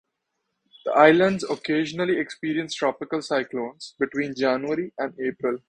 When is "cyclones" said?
3.21-3.93